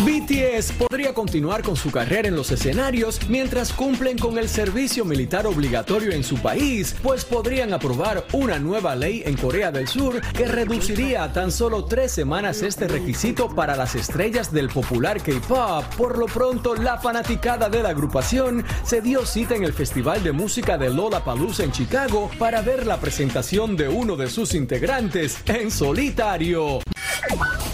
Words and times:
BTS 0.00 0.72
podría 0.72 1.14
continuar 1.14 1.62
con 1.62 1.74
su 1.74 1.90
carrera 1.90 2.28
en 2.28 2.36
los 2.36 2.50
escenarios 2.50 3.18
mientras 3.30 3.72
cumplen 3.72 4.18
con 4.18 4.36
el 4.36 4.46
servicio 4.46 5.06
militar 5.06 5.46
obligatorio 5.46 6.12
en 6.12 6.22
su 6.22 6.36
país, 6.36 6.94
pues 7.02 7.24
podrían 7.24 7.72
aprobar 7.72 8.26
una 8.32 8.58
nueva 8.58 8.94
ley 8.94 9.22
en 9.24 9.38
Corea 9.38 9.72
del 9.72 9.88
Sur 9.88 10.20
que 10.32 10.48
reduciría 10.48 11.24
a 11.24 11.32
tan 11.32 11.50
solo 11.50 11.86
tres 11.86 12.12
semanas 12.12 12.60
este 12.60 12.86
requisito 12.86 13.48
para 13.48 13.74
las 13.74 13.94
estrellas 13.94 14.52
del 14.52 14.68
popular 14.68 15.22
K-pop. 15.22 15.86
Por 15.96 16.18
lo 16.18 16.26
pronto, 16.26 16.74
la 16.74 16.98
fanaticada 16.98 17.70
de 17.70 17.82
la 17.82 17.88
agrupación 17.88 18.66
se 18.84 19.00
dio 19.00 19.24
cita 19.24 19.54
en 19.54 19.64
el 19.64 19.72
Festival 19.72 20.22
de 20.22 20.32
Música 20.32 20.76
de 20.76 20.90
Lollapalooza 20.90 21.64
en 21.64 21.72
Chicago 21.72 22.30
para 22.38 22.60
ver 22.60 22.86
la 22.86 23.00
presentación 23.00 23.78
de 23.78 23.88
uno 23.88 24.14
de 24.16 24.28
sus 24.28 24.52
integrantes 24.52 25.38
en 25.46 25.70
solitario. 25.70 26.80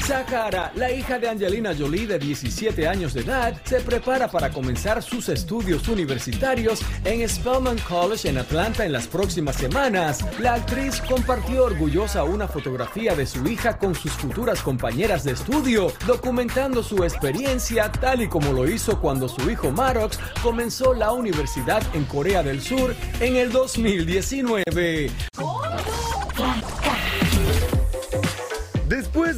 Sakara, 0.06 0.72
la 0.74 0.90
hija 0.90 1.18
de 1.18 1.28
Angelina 1.28 1.72
Jolie 1.78 2.06
de 2.12 2.18
17 2.18 2.86
años 2.86 3.14
de 3.14 3.22
edad, 3.22 3.58
se 3.64 3.80
prepara 3.80 4.28
para 4.28 4.50
comenzar 4.50 5.02
sus 5.02 5.30
estudios 5.30 5.88
universitarios 5.88 6.80
en 7.04 7.26
Spelman 7.26 7.78
College 7.88 8.28
en 8.28 8.36
Atlanta 8.36 8.84
en 8.84 8.92
las 8.92 9.06
próximas 9.06 9.56
semanas. 9.56 10.24
La 10.38 10.54
actriz 10.54 11.00
compartió 11.00 11.64
orgullosa 11.64 12.24
una 12.24 12.46
fotografía 12.48 13.14
de 13.14 13.24
su 13.24 13.46
hija 13.46 13.78
con 13.78 13.94
sus 13.94 14.12
futuras 14.12 14.60
compañeras 14.60 15.24
de 15.24 15.32
estudio, 15.32 15.90
documentando 16.06 16.82
su 16.82 17.02
experiencia 17.02 17.90
tal 17.90 18.22
y 18.22 18.28
como 18.28 18.52
lo 18.52 18.68
hizo 18.68 19.00
cuando 19.00 19.26
su 19.28 19.50
hijo 19.50 19.70
Maddox 19.70 20.18
comenzó 20.42 20.92
la 20.92 21.12
universidad 21.12 21.82
en 21.94 22.04
Corea 22.04 22.42
del 22.42 22.60
Sur 22.60 22.94
en 23.20 23.36
el 23.36 23.50
2019. 23.50 25.31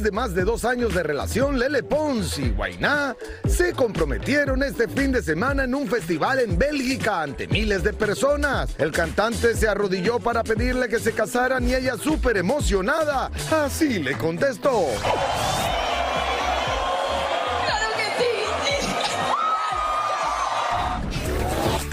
De 0.05 0.11
más 0.11 0.35
de 0.35 0.43
dos 0.43 0.65
años 0.65 0.93
de 0.93 1.01
relación, 1.01 1.57
Lele 1.57 1.81
Pons 1.81 2.37
y 2.37 2.51
Guainá 2.51 3.15
se 3.47 3.73
comprometieron 3.73 4.61
este 4.61 4.87
fin 4.87 5.11
de 5.11 5.23
semana 5.23 5.63
en 5.63 5.73
un 5.73 5.87
festival 5.87 6.41
en 6.41 6.59
Bélgica 6.59 7.23
ante 7.23 7.47
miles 7.47 7.81
de 7.81 7.91
personas. 7.91 8.75
El 8.77 8.91
cantante 8.91 9.55
se 9.55 9.67
arrodilló 9.67 10.19
para 10.19 10.43
pedirle 10.43 10.89
que 10.89 10.99
se 10.99 11.13
casaran 11.13 11.67
y 11.67 11.73
ella 11.73 11.97
súper 11.97 12.37
emocionada. 12.37 13.31
Así 13.49 13.97
le 13.97 14.15
contestó. 14.15 14.85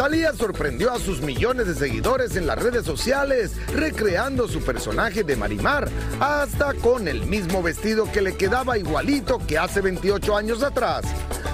Thalía 0.02 0.32
sorprendió 0.32 0.90
a 0.90 0.98
sus 0.98 1.20
millones 1.20 1.68
de 1.68 1.76
seguidores 1.76 2.34
en 2.34 2.48
las 2.48 2.60
redes 2.60 2.84
sociales, 2.84 3.52
recreando 3.72 4.48
su 4.48 4.60
personaje 4.60 5.22
de 5.22 5.36
Marimar, 5.36 5.88
hasta 6.18 6.74
con 6.74 7.06
el 7.06 7.24
mismo 7.26 7.62
vestido 7.62 8.10
que 8.10 8.20
le 8.20 8.36
quedaba 8.36 8.76
igualito 8.76 9.38
que 9.46 9.58
hace 9.58 9.80
28 9.80 10.36
años 10.36 10.64
atrás. 10.64 11.04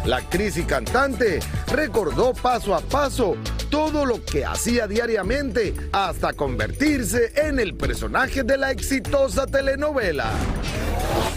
La 0.06 0.16
actriz 0.16 0.56
y 0.56 0.62
cantante 0.62 1.40
recordó 1.70 2.32
paso 2.32 2.74
a 2.74 2.80
paso 2.80 3.36
todo 3.68 4.06
lo 4.06 4.24
que 4.24 4.46
hacía 4.46 4.86
diariamente 4.86 5.74
hasta 5.92 6.32
convertirse 6.32 7.34
en 7.36 7.60
el 7.60 7.74
personaje 7.74 8.44
de 8.44 8.56
la 8.56 8.70
exitosa 8.70 9.46
telenovela. 9.46 10.30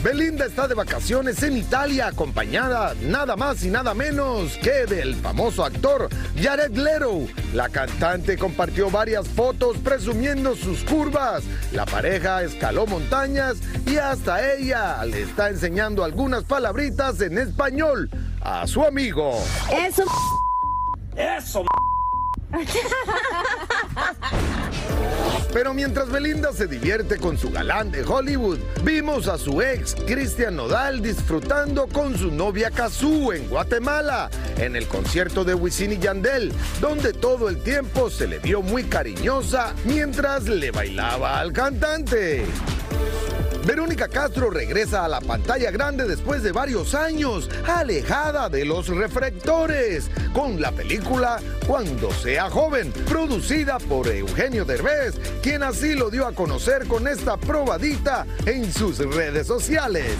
Belinda 0.04 0.48
está 0.48 0.68
de 0.68 0.74
vacaciones 0.74 1.44
en 1.44 1.58
Italia 1.58 2.08
acompañada 2.08 2.96
nada 3.04 3.36
más 3.36 3.64
y 3.64 3.70
nada 3.70 3.94
menos 3.94 4.58
que 4.58 4.88
del 4.88 5.14
famoso 5.14 5.64
actor 5.64 6.10
Jared 6.42 6.76
Leto. 6.76 7.28
La 7.54 7.70
cantante 7.70 8.36
compartió 8.36 8.90
varias 8.90 9.28
fotos 9.28 9.78
presumiendo 9.78 10.56
sus 10.56 10.84
curvas. 10.84 11.44
La 11.72 11.86
pareja 11.86 12.42
escaló 12.42 12.88
montañas 12.88 13.58
y 13.86 13.98
hasta 13.98 14.54
ella 14.54 15.06
le 15.06 15.22
está 15.22 15.50
enseñando 15.50 16.04
algunas 16.04 16.46
palabritas 16.46 17.22
en 17.22 17.38
español 17.38 18.10
a 18.42 18.66
su 18.66 18.84
amigo. 18.84 19.40
Eso. 19.72 20.04
Eso. 21.16 21.64
Pero 25.54 25.74
mientras 25.74 26.10
Belinda 26.10 26.54
se 26.54 26.66
divierte 26.68 27.18
con 27.18 27.38
su 27.38 27.52
galán 27.52 27.92
de 27.92 28.04
Hollywood, 28.04 28.60
vimos 28.84 29.28
a 29.28 29.38
su 29.38 29.62
ex 29.62 29.96
Cristian 30.08 30.56
Nodal 30.56 31.02
disfrutando 31.02 31.88
con 31.88 32.18
su 32.18 32.32
novia 32.32 32.72
Kazú 32.72 33.34
en 33.34 33.50
Guatemala, 33.50 34.30
en 34.58 34.78
el 34.78 34.88
concierto 34.88 35.44
de 35.44 35.54
Wisin 35.54 35.92
y 35.94 35.98
Yandel, 35.98 36.54
donde 36.80 37.12
todo 37.12 37.50
el 37.50 37.62
tiempo 37.62 38.10
se 38.10 38.28
le 38.28 38.40
vio 38.40 38.62
muy 38.62 38.86
cariñosa 38.86 39.74
mientras 39.84 40.46
le 40.46 40.72
bailaba 40.72 41.40
al 41.40 41.52
cantante. 41.52 42.46
Verónica 43.66 44.08
Castro 44.08 44.50
regresa 44.50 45.06
a 45.06 45.08
la 45.08 45.22
pantalla 45.22 45.70
grande 45.70 46.08
después 46.08 46.42
de 46.42 46.52
varios 46.52 46.96
años, 46.96 47.50
alejada 47.68 48.50
de 48.50 48.66
los 48.66 48.88
reflectores, 48.88 50.10
con 50.34 50.60
la 50.60 50.72
película 50.72 51.40
Cuando 51.68 52.12
sea 52.12 52.50
joven, 52.50 52.92
producida 53.08 53.78
por 53.78 54.08
Eugenio 54.08 54.66
Derbez, 54.66 55.20
quien 55.44 55.62
así 55.64 55.94
lo 55.94 56.10
dio 56.10 56.26
a 56.26 56.34
conocer 56.34 56.88
con 56.88 57.08
esta 57.08 57.38
probadita 57.38 58.26
en 58.46 58.72
sus 58.74 58.98
redes 58.98 59.48
sociales. 59.48 60.16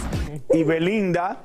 Y 0.54 0.64
Belinda, 0.64 1.42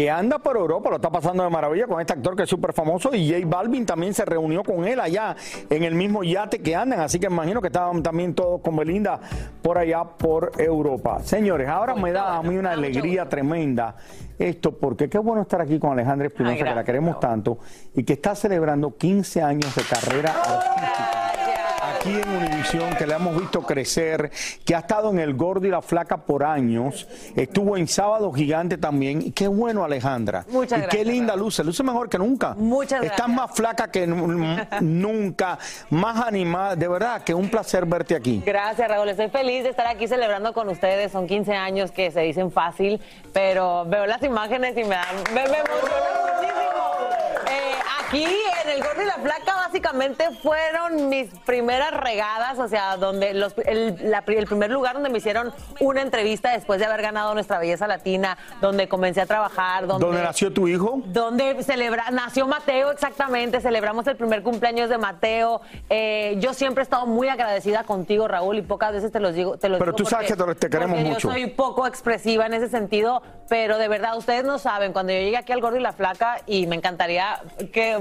que 0.00 0.08
anda 0.08 0.38
por 0.38 0.56
Europa, 0.56 0.88
lo 0.88 0.96
está 0.96 1.10
pasando 1.10 1.44
de 1.44 1.50
maravilla 1.50 1.86
con 1.86 2.00
este 2.00 2.14
actor 2.14 2.34
que 2.34 2.44
es 2.44 2.48
súper 2.48 2.72
famoso 2.72 3.14
y 3.14 3.30
J 3.30 3.46
Balvin 3.46 3.84
también 3.84 4.14
se 4.14 4.24
reunió 4.24 4.62
con 4.62 4.86
él 4.86 4.98
allá 4.98 5.36
en 5.68 5.84
el 5.84 5.94
mismo 5.94 6.24
yate 6.24 6.60
que 6.60 6.74
andan, 6.74 7.00
así 7.00 7.20
que 7.20 7.26
imagino 7.26 7.60
que 7.60 7.66
estaban 7.66 8.02
también 8.02 8.34
todos 8.34 8.62
con 8.62 8.76
Belinda 8.76 9.20
por 9.60 9.76
allá 9.76 10.02
por 10.04 10.52
Europa. 10.56 11.20
Señores, 11.22 11.68
ahora 11.68 11.94
me 11.96 12.12
da 12.12 12.38
a 12.38 12.42
mí 12.42 12.56
una 12.56 12.72
alegría 12.72 13.28
tremenda 13.28 13.94
esto, 14.38 14.72
porque 14.72 15.10
qué 15.10 15.18
bueno 15.18 15.42
estar 15.42 15.60
aquí 15.60 15.78
con 15.78 15.92
Alejandra 15.92 16.28
Espinosa, 16.28 16.56
que 16.56 16.74
la 16.74 16.84
queremos 16.84 17.20
tanto, 17.20 17.58
y 17.94 18.02
que 18.02 18.14
está 18.14 18.34
celebrando 18.34 18.96
15 18.96 19.42
años 19.42 19.74
de 19.74 19.82
carrera 19.82 20.30
artística 20.30 21.29
aquí 22.00 22.18
en 22.18 22.28
Univisión, 22.30 22.94
que 22.96 23.06
le 23.06 23.14
hemos 23.14 23.36
visto 23.38 23.60
crecer, 23.60 24.30
que 24.64 24.74
ha 24.74 24.78
estado 24.78 25.10
en 25.10 25.18
El 25.18 25.34
Gordo 25.34 25.66
y 25.66 25.70
la 25.70 25.82
Flaca 25.82 26.16
por 26.16 26.44
años, 26.44 27.06
estuvo 27.36 27.76
en 27.76 27.86
Sábado 27.86 28.32
Gigante 28.32 28.78
también. 28.78 29.20
Y 29.20 29.32
qué 29.32 29.48
bueno, 29.48 29.84
Alejandra. 29.84 30.46
Muchas 30.48 30.78
y 30.78 30.82
gracias, 30.82 30.96
qué 31.04 31.04
linda 31.10 31.36
luce, 31.36 31.62
luce 31.62 31.82
mejor 31.82 32.08
que 32.08 32.16
nunca. 32.16 32.54
Muchas 32.56 33.02
Estás 33.02 33.18
gracias. 33.26 33.36
más 33.36 33.50
flaca 33.54 33.90
que 33.90 34.06
nu- 34.06 34.56
nunca, 34.80 35.58
más 35.90 36.26
animada. 36.26 36.74
De 36.74 36.88
verdad, 36.88 37.22
que 37.22 37.34
un 37.34 37.50
placer 37.50 37.84
verte 37.84 38.14
aquí. 38.16 38.42
Gracias, 38.46 38.88
Raúl. 38.88 39.08
Estoy 39.10 39.28
feliz 39.28 39.64
de 39.64 39.68
estar 39.70 39.86
aquí 39.86 40.08
celebrando 40.08 40.54
con 40.54 40.68
ustedes. 40.70 41.12
Son 41.12 41.26
15 41.26 41.52
años 41.54 41.90
que 41.90 42.10
se 42.10 42.20
dicen 42.20 42.50
fácil, 42.50 42.98
pero 43.34 43.84
veo 43.84 44.06
las 44.06 44.22
imágenes 44.22 44.72
y 44.76 44.84
me, 44.84 44.96
dan, 44.96 45.16
me, 45.34 45.42
me 45.42 45.58
emociona 45.58 46.06
muchísimo. 46.32 46.80
Eh, 47.50 47.74
aquí 48.06 48.26
en 48.70 48.76
el 48.78 48.82
Gordo 48.84 49.02
y 49.02 49.06
la 49.06 49.14
Flaca 49.14 49.54
básicamente 49.56 50.30
fueron 50.42 51.08
mis 51.08 51.28
primeras 51.46 51.92
regadas, 51.92 52.58
o 52.58 52.68
sea, 52.68 52.96
donde 52.96 53.34
los- 53.34 53.54
el, 53.66 54.10
la 54.10 54.22
pri- 54.22 54.36
el 54.36 54.46
primer 54.46 54.70
lugar 54.70 54.94
donde 54.94 55.08
me 55.10 55.18
hicieron 55.18 55.52
una 55.80 56.02
entrevista 56.02 56.50
después 56.52 56.78
de 56.78 56.86
haber 56.86 57.02
ganado 57.02 57.34
nuestra 57.34 57.58
belleza 57.58 57.86
latina, 57.86 58.36
donde 58.60 58.88
comencé 58.88 59.20
a 59.20 59.26
trabajar, 59.26 59.86
donde, 59.86 60.06
¿Dónde 60.06 60.22
nació 60.22 60.52
tu 60.52 60.68
hijo? 60.68 61.02
donde 61.06 61.62
celebra, 61.62 62.10
nació 62.10 62.46
Mateo 62.46 62.90
exactamente, 62.90 63.60
celebramos 63.60 64.06
el 64.06 64.16
primer 64.16 64.42
cumpleaños 64.42 64.88
de 64.88 64.98
Mateo. 64.98 65.60
Eh, 65.88 66.36
yo 66.38 66.54
siempre 66.54 66.82
he 66.82 66.84
estado 66.84 67.06
muy 67.06 67.28
agradecida 67.28 67.84
contigo, 67.84 68.28
Raúl, 68.28 68.58
y 68.58 68.62
pocas 68.62 68.92
veces 68.92 69.10
te 69.12 69.20
los 69.20 69.34
digo. 69.34 69.56
Te 69.58 69.68
los 69.68 69.78
Pero 69.78 69.92
digo 69.92 69.96
tú 69.96 70.04
sabes 70.06 70.26
que 70.32 70.54
te- 70.54 70.70
queremos 70.70 70.98
mucho. 71.00 71.28
Yo 71.28 71.32
soy 71.32 71.46
poco 71.48 71.86
expresiva 71.86 72.46
en 72.46 72.54
ese 72.54 72.68
sentido, 72.68 73.22
pero 73.48 73.78
de 73.78 73.88
verdad, 73.88 74.16
ustedes 74.16 74.44
no 74.44 74.58
saben, 74.58 74.92
cuando 74.92 75.12
yo 75.12 75.18
llegué 75.18 75.36
aquí 75.36 75.52
al 75.52 75.60
Gordo 75.60 75.76
y 75.76 75.80
la 75.80 75.92
Flaca, 75.92 76.40
y 76.46 76.66
me 76.66 76.76
encantaría 76.76 77.40
que 77.72 77.98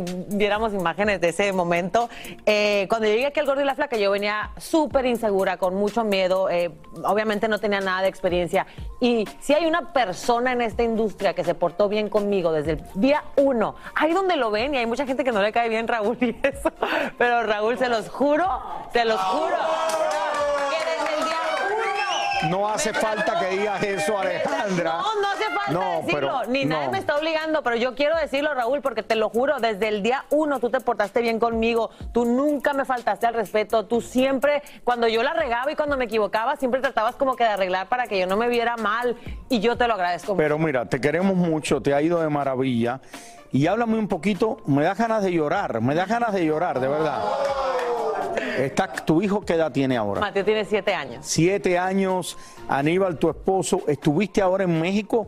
imágenes 0.74 1.22
de 1.22 1.30
ese 1.30 1.52
momento, 1.54 2.10
eh, 2.46 2.86
cuando 2.90 3.08
llegué 3.08 3.26
aquí 3.26 3.40
al 3.40 3.46
Gordo 3.46 3.62
y 3.62 3.66
la 3.66 3.76
Flaca, 3.76 3.98
yo 3.98 4.12
venía 4.12 4.52
súper 4.58 5.06
insegura, 5.06 5.58
con 5.58 5.76
mucho 5.76 6.04
miedo, 6.04 6.50
eh, 6.50 6.72
obviamente 7.04 7.48
no 7.48 7.60
tenía 7.60 7.80
nada 7.80 8.02
de 8.02 8.10
experiencia, 8.10 8.68
y 9.00 9.28
si 9.40 9.54
hay 9.54 9.66
una 9.66 9.94
persona 9.94 10.52
en 10.52 10.62
esta 10.62 10.84
industria 10.84 11.34
que 11.34 11.44
se 11.44 11.56
portó 11.56 11.90
bien 11.90 12.10
conmigo 12.10 12.52
desde 12.52 12.74
el 12.74 12.84
día 12.96 13.24
uno, 13.38 13.76
ahí 13.96 14.14
donde 14.14 14.36
lo 14.36 14.52
ven, 14.52 14.76
y 14.76 14.78
hay 14.78 14.86
mucha 14.86 15.06
gente 15.06 15.24
que 15.24 15.32
no 15.32 15.42
le 15.42 15.52
cae 15.52 15.70
bien 15.70 15.88
Raúl 15.88 16.18
y 16.22 16.36
eso, 16.44 16.72
pero 17.18 17.44
Raúl, 17.44 17.78
se 17.78 17.90
los 17.90 18.10
juro, 18.10 18.48
se 18.92 19.06
los 19.06 19.20
juro, 19.20 19.58
No 22.48 22.70
hace 22.70 22.94
falta 22.94 23.40
que 23.40 23.58
digas 23.58 23.84
eso, 23.84 24.18
Alejandra. 24.18 24.94
no, 24.94 25.22
no 25.22 25.28
hace 25.28 25.44
falta 25.46 25.72
No, 25.72 26.02
decirlo, 26.02 26.40
pero 26.40 26.52
ni 26.52 26.66
nadie 26.66 26.90
me 26.90 27.00
está 27.00 27.18
obligando, 27.18 27.62
pero 27.64 27.76
yo 27.76 27.96
quiero 27.96 28.16
decirlo, 28.18 28.54
Raúl, 28.54 28.82
porque 28.82 29.04
te 29.04 29.16
lo 29.16 29.30
juro, 29.30 29.60
desde 29.60 29.88
el 29.90 30.02
día 30.04 30.26
uno 30.30 30.60
tú 30.60 30.70
te 30.70 30.80
portaste 30.80 31.22
bien 31.22 31.40
conmigo, 31.40 31.90
tú 32.14 32.26
nunca 32.26 32.74
me 32.74 32.86
faltaste 32.86 33.28
al 33.28 33.34
respeto, 33.34 33.86
tú 33.86 34.02
siempre, 34.02 34.64
cuando 34.84 35.08
yo 35.08 35.22
la 35.24 35.34
regaba 35.34 35.72
y 35.72 35.76
cuando 35.76 35.98
me 35.98 36.06
equivocaba, 36.06 36.56
siempre 36.56 36.82
tratabas 36.82 37.16
como 37.16 37.36
que 37.36 37.44
de 37.44 37.50
arreglar 37.52 37.88
para 37.88 38.08
que 38.08 38.18
yo 38.20 38.28
no 38.28 38.38
me 38.38 38.48
viera 38.48 38.78
mal, 38.78 39.18
y 39.50 39.60
yo 39.60 39.78
te 39.78 39.88
lo 39.88 39.96
agradezco. 39.96 40.38
Pero 40.38 40.58
mira, 40.58 40.86
te 40.86 41.02
queremos 41.02 41.36
mucho, 41.36 41.82
te 41.82 41.94
ha 41.94 42.02
ido 42.02 42.22
de 42.22 42.30
maravilla. 42.30 43.02
Y 43.52 43.68
háblame 43.68 43.98
un 43.98 44.08
poquito, 44.08 44.58
me 44.68 44.84
das 44.84 44.98
ganas 44.98 45.24
de 45.24 45.32
llorar, 45.32 45.82
me 45.82 45.96
das 45.96 46.08
ganas 46.08 46.34
de 46.34 46.46
llorar, 46.46 46.80
de 46.80 46.88
verdad. 46.88 47.24
Está, 48.58 48.92
¿Tu 48.94 49.22
hijo 49.22 49.42
qué 49.42 49.54
edad 49.54 49.72
tiene 49.72 49.98
ahora? 49.98 50.22
Mateo 50.22 50.46
tiene 50.46 50.66
siete 50.66 50.94
años. 50.94 51.26
Siete 51.26 51.78
años, 51.78 52.38
Aníbal, 52.68 53.18
tu 53.18 53.30
esposo, 53.30 53.84
estuviste 53.88 54.42
ahora 54.42 54.66
en 54.66 54.80
México 54.80 55.28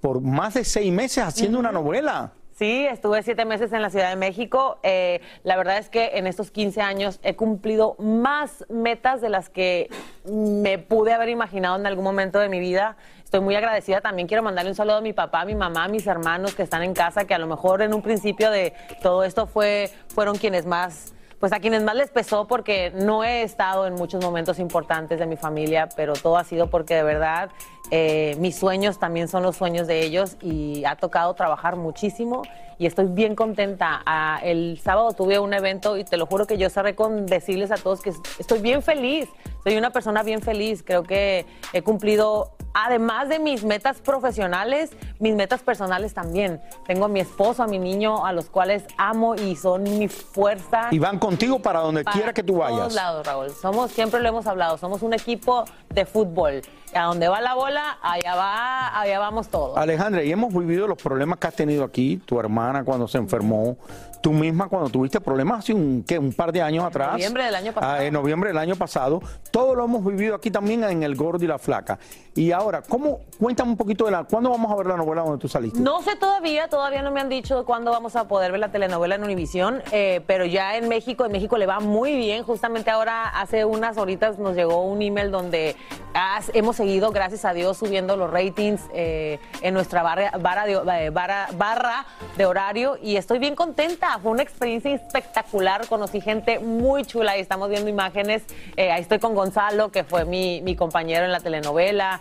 por 0.00 0.20
más 0.20 0.54
de 0.54 0.64
seis 0.64 0.92
meses 0.92 1.24
haciendo 1.24 1.58
una 1.58 1.72
novela. 1.72 2.32
Sí, 2.56 2.86
estuve 2.86 3.22
siete 3.24 3.44
meses 3.44 3.72
en 3.72 3.82
la 3.82 3.90
Ciudad 3.90 4.10
de 4.10 4.16
México. 4.16 4.78
Eh, 4.84 5.20
la 5.42 5.56
verdad 5.56 5.78
es 5.78 5.88
que 5.88 6.12
en 6.14 6.28
estos 6.28 6.52
15 6.52 6.82
años 6.82 7.18
he 7.24 7.34
cumplido 7.34 7.96
más 7.98 8.64
metas 8.68 9.20
de 9.20 9.28
las 9.28 9.48
que 9.48 9.90
me 10.24 10.78
pude 10.78 11.12
haber 11.12 11.30
imaginado 11.30 11.76
en 11.76 11.86
algún 11.86 12.04
momento 12.04 12.38
de 12.38 12.48
mi 12.48 12.60
vida. 12.60 12.96
Estoy 13.24 13.40
muy 13.40 13.56
agradecida. 13.56 14.00
También 14.00 14.28
quiero 14.28 14.42
mandarle 14.42 14.70
un 14.70 14.76
saludo 14.76 14.96
a 14.96 15.00
mi 15.00 15.12
papá, 15.12 15.40
a 15.40 15.44
mi 15.44 15.54
mamá, 15.54 15.84
a 15.84 15.88
mis 15.88 16.06
hermanos 16.06 16.54
que 16.54 16.62
están 16.62 16.82
en 16.82 16.94
casa, 16.94 17.24
que 17.24 17.34
a 17.34 17.38
lo 17.38 17.46
mejor 17.46 17.82
en 17.82 17.94
un 17.94 18.02
principio 18.02 18.50
de 18.50 18.72
todo 19.02 19.24
esto 19.24 19.46
fue, 19.46 19.90
fueron 20.08 20.36
quienes 20.36 20.66
más 20.66 21.14
pues 21.44 21.52
a 21.52 21.60
quienes 21.60 21.82
más 21.82 21.94
les 21.94 22.08
pesó 22.08 22.46
porque 22.46 22.90
no 22.94 23.22
he 23.22 23.42
estado 23.42 23.86
en 23.86 23.92
muchos 23.96 24.24
momentos 24.24 24.58
importantes 24.58 25.18
de 25.18 25.26
mi 25.26 25.36
familia, 25.36 25.90
pero 25.94 26.14
todo 26.14 26.38
ha 26.38 26.44
sido 26.44 26.70
porque 26.70 26.94
de 26.94 27.02
verdad 27.02 27.50
eh, 27.90 28.34
mis 28.38 28.56
sueños 28.56 28.98
también 28.98 29.28
son 29.28 29.42
los 29.42 29.54
sueños 29.54 29.86
de 29.86 30.00
ellos 30.02 30.38
y 30.40 30.86
ha 30.86 30.96
tocado 30.96 31.34
trabajar 31.34 31.76
muchísimo 31.76 32.44
y 32.78 32.86
estoy 32.86 33.06
bien 33.06 33.34
contenta. 33.34 34.02
Ah, 34.06 34.40
el 34.42 34.80
sábado 34.82 35.12
tuve 35.12 35.38
un 35.38 35.54
evento 35.54 35.96
y 35.96 36.04
te 36.04 36.16
lo 36.16 36.26
juro 36.26 36.46
que 36.46 36.58
yo 36.58 36.70
cerré 36.70 36.94
con 36.94 37.26
decirles 37.26 37.70
a 37.70 37.76
todos 37.76 38.00
que 38.00 38.12
estoy 38.38 38.60
bien 38.60 38.82
feliz, 38.82 39.28
soy 39.62 39.76
una 39.76 39.90
persona 39.90 40.22
bien 40.22 40.40
feliz, 40.42 40.82
creo 40.82 41.02
que 41.02 41.46
he 41.72 41.82
cumplido 41.82 42.52
además 42.74 43.28
de 43.28 43.38
mis 43.38 43.64
metas 43.64 44.00
profesionales, 44.00 44.90
mis 45.20 45.34
metas 45.34 45.62
personales 45.62 46.12
también. 46.12 46.60
Tengo 46.86 47.06
a 47.06 47.08
mi 47.08 47.20
esposo, 47.20 47.62
a 47.62 47.66
mi 47.66 47.78
niño, 47.78 48.26
a 48.26 48.32
los 48.32 48.50
cuales 48.50 48.84
amo 48.98 49.36
y 49.36 49.56
son 49.56 49.84
mi 49.84 50.08
fuerza. 50.08 50.88
Y 50.90 50.98
van 50.98 51.18
contigo 51.18 51.60
para 51.60 51.80
donde 51.80 52.02
Para 52.02 52.16
quiera 52.16 52.32
que 52.34 52.42
tú 52.42 52.54
todos 52.54 52.70
vayas. 52.70 52.94
lados, 52.94 53.24
Raúl. 53.26 53.50
Somos, 53.50 53.92
siempre 53.92 54.20
lo 54.20 54.28
hemos 54.28 54.46
hablado, 54.46 54.76
somos 54.76 55.02
un 55.02 55.14
equipo 55.14 55.64
de 55.88 56.04
fútbol. 56.04 56.62
A 56.94 57.04
donde 57.04 57.28
va 57.28 57.40
la 57.40 57.54
bola, 57.54 57.98
allá 58.02 58.34
va, 58.36 59.00
allá 59.00 59.18
vamos 59.18 59.48
todos. 59.48 59.76
Alejandra, 59.76 60.22
y 60.22 60.30
hemos 60.30 60.54
vivido 60.54 60.86
los 60.86 60.96
problemas 61.00 61.38
que 61.38 61.46
has 61.48 61.54
tenido 61.54 61.82
aquí, 61.84 62.18
tu 62.24 62.38
hermana 62.38 62.84
cuando 62.84 63.08
se 63.08 63.18
enfermó, 63.18 63.76
tú 64.22 64.32
misma 64.32 64.68
cuando 64.68 64.88
tuviste 64.88 65.20
problemas 65.20 65.58
hace 65.60 65.74
un, 65.74 66.04
¿qué? 66.06 66.18
un 66.18 66.32
par 66.32 66.52
de 66.52 66.62
años 66.62 66.84
atrás. 66.84 67.12
noviembre 67.12 67.44
del 67.44 67.54
año 67.56 67.72
pasado. 67.72 67.92
Ah, 67.92 68.04
en 68.04 68.12
noviembre 68.14 68.48
del 68.50 68.58
año 68.58 68.76
pasado. 68.76 69.20
Todo 69.50 69.74
lo 69.74 69.84
hemos 69.84 70.04
vivido 70.04 70.34
aquí 70.36 70.50
también 70.50 70.84
en 70.84 71.02
El 71.02 71.14
Gordo 71.16 71.44
y 71.44 71.48
la 71.48 71.58
Flaca. 71.58 71.98
Y 72.36 72.50
ahora, 72.52 72.82
¿cómo? 72.82 73.20
Cuéntame 73.38 73.70
un 73.72 73.76
poquito 73.76 74.06
de 74.06 74.10
la... 74.10 74.24
¿Cuándo 74.24 74.50
vamos 74.50 74.72
a 74.72 74.76
ver 74.76 74.86
la 74.86 74.96
novela 74.96 75.22
donde 75.22 75.38
tú 75.38 75.46
saliste? 75.48 75.78
No 75.80 76.00
sé 76.02 76.16
todavía, 76.16 76.68
todavía 76.68 77.02
no 77.02 77.10
me 77.12 77.20
han 77.20 77.28
dicho 77.28 77.64
cuándo 77.64 77.90
vamos 77.92 78.16
a 78.16 78.26
poder 78.26 78.50
ver 78.50 78.60
la 78.60 78.72
telenovela 78.72 79.14
en 79.16 79.22
Univisión, 79.24 79.82
eh, 79.92 80.20
pero 80.26 80.44
ya 80.46 80.76
en 80.76 80.88
México, 80.88 81.24
en 81.26 81.32
México 81.32 81.58
le 81.58 81.66
va 81.66 81.78
muy 81.80 82.16
bien. 82.16 82.42
Justamente 82.44 82.90
ahora, 82.90 83.28
hace 83.28 83.64
unas 83.64 83.98
horitas 83.98 84.38
nos 84.38 84.56
llegó 84.56 84.82
un 84.84 85.00
email 85.02 85.30
donde 85.30 85.76
has- 86.14 86.50
hemos 86.54 86.74
seguido, 86.76 86.83
gracias 86.88 87.44
a 87.44 87.52
Dios, 87.52 87.78
subiendo 87.78 88.16
los 88.16 88.30
ratings 88.30 88.82
eh, 88.94 89.38
en 89.62 89.74
nuestra 89.74 90.02
barra, 90.02 90.32
barra 90.38 90.66
de, 90.66 90.72
eh, 90.74 91.10
barra- 91.10 91.48
barra 91.56 92.04
de 92.36 92.46
horario 92.46 92.98
y 93.02 93.16
estoy 93.16 93.38
bien 93.38 93.54
contenta. 93.54 94.18
Fue 94.22 94.30
una 94.30 94.42
experiencia 94.42 94.94
espectacular, 94.94 95.86
conocí 95.88 96.20
gente 96.20 96.58
muy 96.58 97.04
chula 97.04 97.36
y 97.36 97.40
estamos 97.40 97.68
viendo 97.70 97.88
imágenes. 97.88 98.42
Eh, 98.76 98.92
ahí 98.92 99.00
estoy 99.00 99.18
con 99.18 99.34
Gonzalo, 99.34 99.90
que 99.90 100.04
fue 100.04 100.24
mi, 100.24 100.60
mi 100.62 100.76
compañero 100.76 101.24
en 101.24 101.32
la 101.32 101.40
telenovela, 101.40 102.20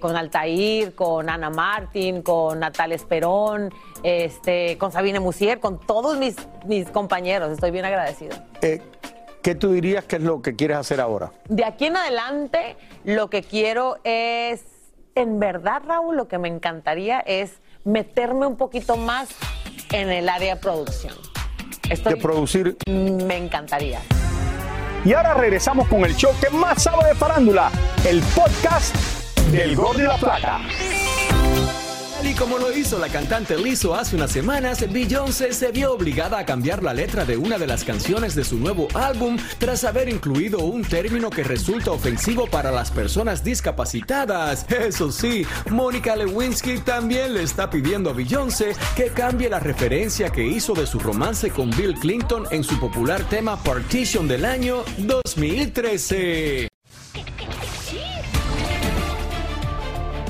con 0.00 0.16
Altair, 0.16 0.94
con 0.94 1.28
Ana 1.28 1.50
Martín, 1.50 2.22
con 2.22 2.60
Natalia 2.60 2.96
Esperón, 2.96 3.72
este, 4.02 4.78
con 4.78 4.90
Sabine 4.92 5.20
Musier, 5.20 5.60
con 5.60 5.78
todos 5.78 6.16
mis, 6.16 6.36
mis 6.66 6.88
compañeros. 6.90 7.50
Estoy 7.52 7.70
bien 7.70 7.84
agradecida. 7.84 8.44
¿Qué 9.48 9.54
tú 9.54 9.72
dirías 9.72 10.04
que 10.04 10.16
es 10.16 10.22
lo 10.22 10.42
que 10.42 10.54
quieres 10.56 10.76
hacer 10.76 11.00
ahora? 11.00 11.32
De 11.48 11.64
aquí 11.64 11.86
en 11.86 11.96
adelante, 11.96 12.76
lo 13.04 13.30
que 13.30 13.42
quiero 13.42 13.96
es, 14.04 14.62
en 15.14 15.40
verdad, 15.40 15.80
Raúl, 15.86 16.18
lo 16.18 16.28
que 16.28 16.36
me 16.36 16.48
encantaría 16.48 17.20
es 17.20 17.52
meterme 17.82 18.44
un 18.46 18.58
poquito 18.58 18.98
más 18.98 19.30
en 19.90 20.10
el 20.10 20.28
área 20.28 20.56
de 20.56 20.60
producción. 20.60 21.14
Estoy- 21.88 22.12
De 22.16 22.20
producir... 22.20 22.76
Me 22.90 23.38
encantaría. 23.38 24.00
Y 25.06 25.14
ahora 25.14 25.32
regresamos 25.32 25.88
con 25.88 26.04
el 26.04 26.14
show 26.14 26.32
que 26.42 26.50
más 26.50 26.82
sabe 26.82 27.08
de 27.08 27.14
farándula, 27.14 27.70
el 28.06 28.20
podcast 28.36 28.94
del 29.50 29.74
Gordo 29.74 30.00
y 30.00 30.02
la 30.02 30.18
Flaca. 30.18 30.60
Y 32.24 32.34
como 32.34 32.58
lo 32.58 32.76
hizo 32.76 32.98
la 32.98 33.08
cantante 33.08 33.56
Lizzo 33.56 33.94
hace 33.94 34.16
unas 34.16 34.32
semanas, 34.32 34.84
Beyoncé 34.92 35.52
se 35.52 35.70
vio 35.70 35.92
obligada 35.92 36.38
a 36.38 36.44
cambiar 36.44 36.82
la 36.82 36.92
letra 36.92 37.24
de 37.24 37.36
una 37.36 37.58
de 37.58 37.66
las 37.66 37.84
canciones 37.84 38.34
de 38.34 38.44
su 38.44 38.58
nuevo 38.58 38.88
álbum 38.94 39.38
tras 39.58 39.84
haber 39.84 40.08
incluido 40.08 40.58
un 40.58 40.82
término 40.82 41.30
que 41.30 41.44
resulta 41.44 41.92
ofensivo 41.92 42.46
para 42.46 42.72
las 42.72 42.90
personas 42.90 43.44
discapacitadas. 43.44 44.66
Eso 44.68 45.12
sí, 45.12 45.46
Mónica 45.70 46.16
Lewinsky 46.16 46.78
también 46.80 47.34
le 47.34 47.44
está 47.44 47.70
pidiendo 47.70 48.10
a 48.10 48.14
Beyoncé 48.14 48.74
que 48.96 49.08
cambie 49.08 49.48
la 49.48 49.60
referencia 49.60 50.30
que 50.30 50.44
hizo 50.44 50.74
de 50.74 50.86
su 50.86 50.98
romance 50.98 51.50
con 51.50 51.70
Bill 51.70 51.94
Clinton 51.94 52.46
en 52.50 52.64
su 52.64 52.78
popular 52.80 53.22
tema 53.28 53.62
Partition 53.62 54.26
del 54.26 54.44
año 54.44 54.82
2013. 54.98 56.68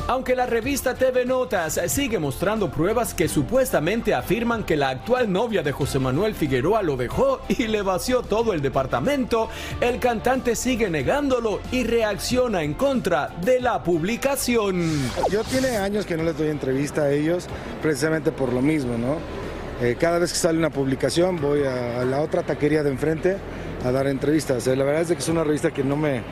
Aunque 0.08 0.34
la 0.34 0.46
revista 0.46 0.94
TV 0.94 1.26
Notas 1.26 1.78
sigue 1.88 2.18
mostrando 2.18 2.70
pruebas 2.70 3.12
que 3.12 3.28
supuestamente 3.28 4.14
afirman 4.14 4.64
que 4.64 4.74
la 4.74 4.88
actual 4.88 5.30
novia 5.30 5.62
de 5.62 5.70
José 5.70 5.98
Manuel 5.98 6.34
Figueroa 6.34 6.80
lo 6.80 6.96
dejó 6.96 7.42
y 7.48 7.66
le 7.66 7.82
vació 7.82 8.22
todo 8.22 8.54
el 8.54 8.62
departamento, 8.62 9.50
el 9.82 9.98
cantante 9.98 10.56
sigue 10.56 10.88
negándolo 10.88 11.60
y 11.70 11.84
reacciona 11.84 12.62
en 12.62 12.72
contra 12.72 13.28
de 13.42 13.60
la 13.60 13.82
publicación. 13.82 15.10
Yo 15.30 15.44
tiene 15.44 15.76
años 15.76 16.06
que 16.06 16.16
no 16.16 16.22
les 16.22 16.38
doy 16.38 16.48
entrevista 16.48 17.02
a 17.02 17.12
ellos, 17.12 17.46
precisamente 17.82 18.32
por 18.32 18.50
lo 18.50 18.62
mismo, 18.62 18.96
¿no? 18.96 19.18
Eh, 19.86 19.98
cada 20.00 20.18
vez 20.18 20.32
que 20.32 20.38
sale 20.38 20.58
una 20.58 20.70
publicación 20.70 21.38
voy 21.38 21.64
a, 21.64 22.02
la 22.06 22.22
otra 22.22 22.42
taquería 22.42 22.82
de 22.82 22.88
enfrente 22.88 23.36
a 23.84 23.92
dar 23.92 24.06
entrevistas. 24.06 24.66
Eh, 24.68 24.74
la 24.74 24.84
verdad 24.84 25.02
es 25.02 25.08
que 25.08 25.18
es 25.18 25.28
una 25.28 25.44
revista 25.44 25.70
que 25.70 25.84
no 25.84 25.96
me, 25.98 26.22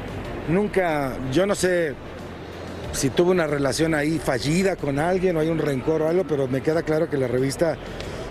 nunca, 0.48 1.12
yo 1.30 1.44
no 1.44 1.54
sé 1.54 1.94
si 2.96 3.10
tuve 3.10 3.30
una 3.30 3.46
relación 3.46 3.94
ahí 3.94 4.18
fallida 4.18 4.76
con 4.76 4.98
alguien 4.98 5.36
o 5.36 5.40
hay 5.40 5.48
un 5.48 5.58
rencor 5.58 6.02
o 6.02 6.08
algo, 6.08 6.24
pero 6.26 6.48
me 6.48 6.62
queda 6.62 6.82
claro 6.82 7.08
que 7.08 7.16
la 7.16 7.28
revista 7.28 7.76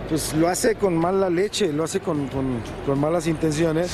pues 0.10 0.34
lo 0.34 0.48
hace 0.48 0.75
con 0.75 0.95
mala 0.98 1.29
leche, 1.29 1.72
lo 1.72 1.84
hace 1.84 2.00
con, 2.00 2.27
con- 2.27 2.60
con 2.86 3.00
malas 3.00 3.27
intenciones. 3.27 3.91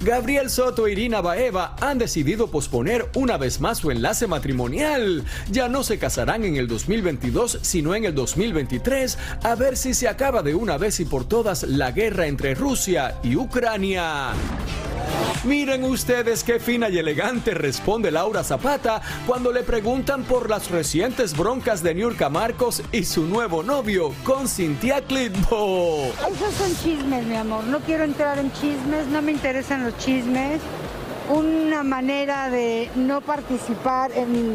Gabriel 0.00 0.50
Soto 0.50 0.86
e 0.86 0.92
Irina 0.92 1.22
Baeva 1.22 1.76
han 1.80 1.96
decidido 1.96 2.50
posponer 2.50 3.06
una 3.14 3.38
vez 3.38 3.60
más 3.62 3.78
su 3.78 3.90
enlace 3.90 4.26
matrimonial. 4.26 5.24
Ya 5.50 5.68
no 5.68 5.82
se 5.82 5.98
casarán 5.98 6.44
en 6.44 6.56
el 6.56 6.68
2022, 6.68 7.60
sino 7.62 7.94
en 7.94 8.04
el 8.04 8.14
2023, 8.14 9.16
a 9.42 9.54
ver 9.54 9.78
si 9.78 9.94
se 9.94 10.06
acaba 10.08 10.42
de 10.42 10.54
una 10.54 10.76
vez 10.76 11.00
y 11.00 11.06
por 11.06 11.24
todas 11.24 11.62
la 11.62 11.90
guerra 11.92 12.26
entre 12.26 12.54
Rusia 12.54 13.14
y 13.22 13.36
Ucrania. 13.36 14.32
Miren 15.44 15.84
ustedes 15.84 16.42
qué 16.42 16.58
fina 16.58 16.88
y 16.88 16.96
elegante 16.96 17.52
responde 17.52 18.10
Laura 18.10 18.42
Zapata 18.42 19.02
cuando 19.26 19.52
le 19.52 19.62
preguntan 19.62 20.24
por 20.24 20.48
las 20.48 20.70
recientes 20.70 21.36
broncas 21.36 21.82
de 21.82 21.94
Niurka 21.94 22.30
Marcos 22.30 22.82
y 22.92 23.04
su 23.04 23.24
nuevo 23.24 23.62
novio 23.62 24.12
con 24.24 24.48
Cintia 24.48 25.02
Clitbo. 25.02 26.06
Esos 26.32 26.54
son 26.54 26.74
chismes, 26.82 27.26
mi 27.26 27.36
amor. 27.36 27.64
No 27.64 27.80
quiero 27.80 28.04
entrar 28.04 28.38
en 28.38 28.50
chismes, 28.52 29.06
no 29.08 29.20
me 29.20 29.32
interesan 29.32 29.84
los 29.84 29.98
chismes. 29.98 30.62
Una 31.28 31.82
manera 31.82 32.48
de 32.48 32.90
no 32.96 33.20
participar 33.20 34.12
en, 34.12 34.54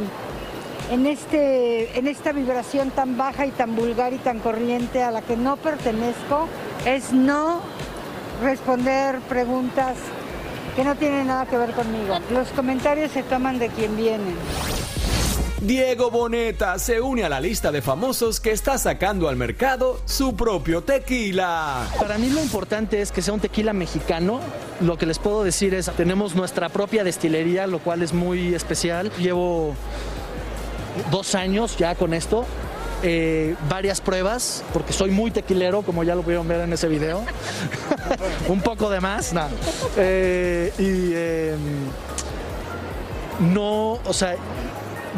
en, 0.89 1.05
este, 1.05 1.99
en 1.99 2.07
esta 2.07 2.31
vibración 2.31 2.89
tan 2.89 3.15
baja 3.15 3.45
y 3.45 3.51
tan 3.51 3.75
vulgar 3.75 4.13
y 4.13 4.17
tan 4.17 4.39
corriente 4.39 5.03
a 5.03 5.11
la 5.11 5.21
que 5.21 5.37
no 5.37 5.55
pertenezco 5.57 6.47
es 6.85 7.13
no 7.13 7.61
responder 8.41 9.19
preguntas 9.21 9.97
que 10.79 10.85
no 10.85 10.95
tienen 10.95 11.27
nada 11.27 11.45
que 11.45 11.57
ver 11.57 11.71
conmigo. 11.73 12.17
Los 12.31 12.47
comentarios 12.51 13.11
se 13.11 13.21
toman 13.23 13.59
de 13.59 13.67
quien 13.67 13.97
vienen. 13.97 14.33
Diego 15.59 16.09
Boneta 16.09 16.79
se 16.79 17.01
une 17.01 17.25
a 17.25 17.27
la 17.27 17.41
lista 17.41 17.69
de 17.69 17.81
famosos 17.81 18.39
que 18.39 18.51
está 18.51 18.77
sacando 18.77 19.27
al 19.27 19.35
mercado 19.35 19.99
su 20.05 20.37
propio 20.37 20.81
tequila. 20.81 21.85
Para 21.99 22.17
mí 22.17 22.29
lo 22.29 22.41
importante 22.41 23.01
es 23.01 23.11
que 23.11 23.21
sea 23.21 23.33
un 23.33 23.41
tequila 23.41 23.73
mexicano. 23.73 24.39
Lo 24.79 24.97
que 24.97 25.05
les 25.05 25.19
puedo 25.19 25.43
decir 25.43 25.73
es, 25.73 25.91
tenemos 25.97 26.33
nuestra 26.33 26.69
propia 26.69 27.03
destilería, 27.03 27.67
lo 27.67 27.79
cual 27.79 28.01
es 28.01 28.13
muy 28.13 28.55
especial. 28.55 29.11
Llevo 29.19 29.75
dos 31.11 31.35
años 31.35 31.75
ya 31.75 31.95
con 31.95 32.13
esto. 32.13 32.45
eh, 33.03 33.55
varias 33.69 34.01
pruebas, 34.01 34.63
porque 34.73 34.93
soy 34.93 35.11
muy 35.11 35.31
tequilero, 35.31 35.81
como 35.81 36.03
ya 36.03 36.15
lo 36.15 36.21
pudieron 36.21 36.47
ver 36.47 36.61
en 36.61 36.73
ese 36.73 36.87
video. 36.87 37.23
un 38.47 38.61
poco 38.61 38.89
de 38.89 38.99
más, 38.99 39.33
no. 39.33 39.47
Eh, 39.97 40.73
y 40.77 41.11
eh, 41.13 41.55
no, 43.39 43.93
o 43.93 44.13
sea, 44.13 44.35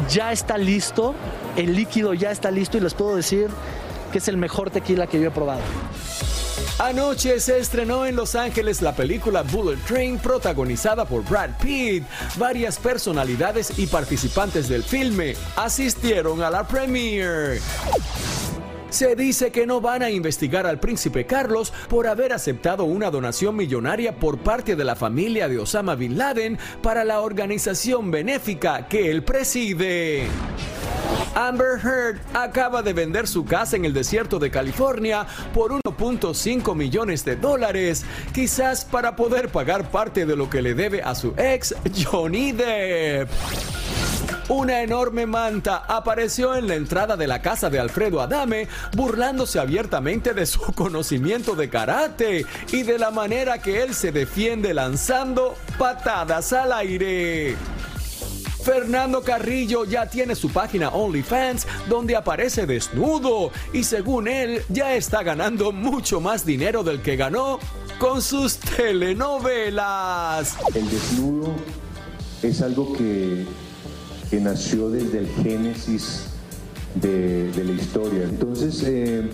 ya 0.08 0.32
está 0.32 0.56
listo, 0.58 1.14
el 1.56 1.74
líquido 1.74 2.14
ya 2.14 2.30
está 2.30 2.50
listo 2.50 2.78
y 2.78 2.80
les 2.80 2.94
puedo 2.94 3.16
decir 3.16 3.48
que 4.10 4.18
es 4.18 4.28
el 4.28 4.36
mejor 4.36 4.70
tequila 4.70 5.06
que 5.06 5.20
yo 5.20 5.28
he 5.28 5.30
probado. 5.30 5.60
Anoche 6.78 7.38
se 7.38 7.58
estrenó 7.58 8.06
en 8.06 8.16
Los 8.16 8.34
Ángeles 8.34 8.82
la 8.82 8.92
película 8.92 9.42
Bullet 9.42 9.76
Train 9.86 10.18
protagonizada 10.18 11.04
por 11.04 11.22
Brad 11.22 11.50
Pitt. 11.60 12.04
Varias 12.36 12.78
personalidades 12.78 13.78
y 13.78 13.86
participantes 13.86 14.68
del 14.68 14.82
filme 14.82 15.36
asistieron 15.56 16.42
a 16.42 16.50
la 16.50 16.66
premiere. 16.66 17.60
Se 18.92 19.16
dice 19.16 19.50
que 19.50 19.66
no 19.66 19.80
van 19.80 20.02
a 20.02 20.10
investigar 20.10 20.66
al 20.66 20.78
príncipe 20.78 21.24
Carlos 21.24 21.72
por 21.88 22.06
haber 22.06 22.34
aceptado 22.34 22.84
una 22.84 23.10
donación 23.10 23.56
millonaria 23.56 24.16
por 24.16 24.40
parte 24.40 24.76
de 24.76 24.84
la 24.84 24.96
familia 24.96 25.48
de 25.48 25.58
Osama 25.58 25.94
Bin 25.94 26.18
Laden 26.18 26.58
para 26.82 27.02
la 27.02 27.22
organización 27.22 28.10
benéfica 28.10 28.88
que 28.88 29.10
él 29.10 29.24
preside. 29.24 30.26
Amber 31.34 31.80
Heard 31.82 32.20
acaba 32.34 32.82
de 32.82 32.92
vender 32.92 33.26
su 33.26 33.46
casa 33.46 33.76
en 33.76 33.86
el 33.86 33.94
desierto 33.94 34.38
de 34.38 34.50
California 34.50 35.26
por 35.54 35.72
1.5 35.72 36.74
millones 36.74 37.24
de 37.24 37.36
dólares, 37.36 38.04
quizás 38.34 38.84
para 38.84 39.16
poder 39.16 39.48
pagar 39.48 39.90
parte 39.90 40.26
de 40.26 40.36
lo 40.36 40.50
que 40.50 40.60
le 40.60 40.74
debe 40.74 41.00
a 41.00 41.14
su 41.14 41.32
ex 41.38 41.74
Johnny 42.04 42.52
Depp. 42.52 43.30
Una 44.48 44.82
enorme 44.82 45.26
manta 45.26 45.84
apareció 45.86 46.56
en 46.56 46.66
la 46.66 46.74
entrada 46.74 47.16
de 47.16 47.26
la 47.26 47.40
casa 47.40 47.70
de 47.70 47.78
Alfredo 47.78 48.20
Adame, 48.20 48.68
burlándose 48.96 49.58
abiertamente 49.58 50.34
de 50.34 50.46
su 50.46 50.60
conocimiento 50.74 51.54
de 51.54 51.68
karate 51.68 52.44
y 52.72 52.82
de 52.82 52.98
la 52.98 53.10
manera 53.10 53.58
que 53.58 53.82
él 53.82 53.94
se 53.94 54.10
defiende 54.10 54.74
lanzando 54.74 55.54
patadas 55.78 56.52
al 56.52 56.72
aire. 56.72 57.56
Fernando 58.62 59.22
Carrillo 59.22 59.84
ya 59.84 60.06
tiene 60.06 60.36
su 60.36 60.50
página 60.50 60.90
OnlyFans 60.90 61.66
donde 61.88 62.14
aparece 62.14 62.64
desnudo 62.66 63.50
y 63.72 63.82
según 63.84 64.28
él 64.28 64.62
ya 64.68 64.94
está 64.94 65.22
ganando 65.24 65.72
mucho 65.72 66.20
más 66.20 66.46
dinero 66.46 66.84
del 66.84 67.02
que 67.02 67.16
ganó 67.16 67.58
con 67.98 68.22
sus 68.22 68.58
telenovelas. 68.58 70.56
El 70.74 70.88
desnudo 70.88 71.54
es 72.42 72.62
algo 72.62 72.92
que, 72.92 73.46
que 74.32 74.40
nació 74.40 74.88
desde 74.88 75.18
el 75.18 75.26
génesis 75.26 76.22
de, 76.94 77.52
la 77.54 77.72
historia. 77.72 78.22
Entonces, 78.22 78.82
eh, 78.82 79.28